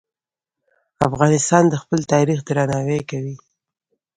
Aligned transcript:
افغانستان 1.07 1.63
د 1.69 1.73
خپل 1.81 1.99
تاریخ 2.13 2.39
درناوی 2.49 3.01
کوي. 3.09 3.35